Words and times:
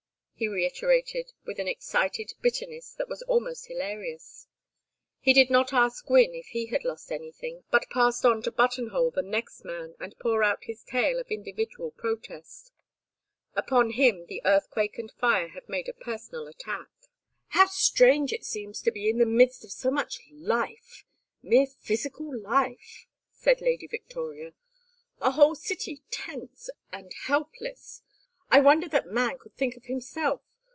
he 0.35 0.47
reiterated, 0.47 1.31
with 1.45 1.59
an 1.59 1.67
excited 1.67 2.33
bitterness 2.41 2.93
that 2.95 3.07
was 3.07 3.21
almost 3.27 3.67
hilarious. 3.67 4.47
He 5.19 5.33
did 5.35 5.51
not 5.51 5.71
ask 5.71 6.03
Gwynne 6.07 6.33
if 6.33 6.47
he 6.47 6.65
had 6.65 6.83
lost 6.83 7.11
anything, 7.11 7.63
but 7.69 7.87
passed 7.91 8.25
on 8.25 8.41
to 8.41 8.51
button 8.51 8.87
hole 8.89 9.11
the 9.11 9.21
next 9.21 9.63
man 9.63 9.93
and 9.99 10.17
pour 10.17 10.43
out 10.43 10.63
his 10.63 10.81
tale 10.83 11.19
of 11.19 11.27
individual 11.29 11.91
protest; 11.91 12.71
upon 13.53 13.91
him 13.91 14.25
the 14.25 14.41
earthquake 14.43 14.97
and 14.97 15.11
fire 15.11 15.49
had 15.49 15.69
made 15.69 15.87
a 15.87 15.93
personal 15.93 16.47
attack. 16.47 16.89
"How 17.49 17.67
strange 17.67 18.33
it 18.33 18.43
seems 18.43 18.81
to 18.81 18.89
be 18.91 19.11
in 19.11 19.19
the 19.19 19.27
midst 19.27 19.63
of 19.63 19.71
so 19.71 19.91
much 19.91 20.21
life 20.31 21.05
mere 21.43 21.67
physical 21.67 22.35
life," 22.35 23.05
said 23.31 23.61
Lady 23.61 23.85
Victoria. 23.85 24.55
"A 25.19 25.29
whole 25.29 25.53
city 25.53 26.01
tense 26.09 26.71
and 26.91 27.13
helpless! 27.25 28.01
I 28.53 28.59
wonder 28.59 28.89
that 28.89 29.07
man 29.07 29.37
could 29.39 29.55
think 29.55 29.77
of 29.77 29.85
himself. 29.85 30.41